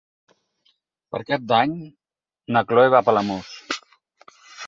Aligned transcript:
Per 1.15 1.19
Cap 1.27 1.43
d'Any 1.51 1.75
na 2.57 2.65
Chloé 2.71 2.91
va 2.97 3.03
a 3.05 3.07
Palamós. 3.11 3.53